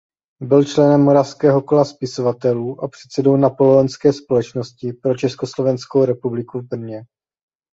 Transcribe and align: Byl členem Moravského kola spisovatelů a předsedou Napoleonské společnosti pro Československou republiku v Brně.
Byl 0.43 0.63
členem 0.63 1.01
Moravského 1.01 1.61
kola 1.61 1.85
spisovatelů 1.85 2.83
a 2.83 2.87
předsedou 2.87 3.35
Napoleonské 3.35 4.13
společnosti 4.13 4.93
pro 4.93 5.15
Československou 5.17 6.05
republiku 6.05 6.59
v 6.59 6.63
Brně. 6.67 7.03